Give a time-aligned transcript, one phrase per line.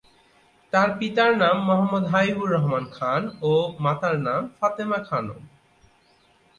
[0.73, 1.75] তার পিতার নাম মো:
[2.11, 3.53] হাবিবুর রহমান খান ও
[3.83, 5.41] মাতার নাম ফাতেমা খানম।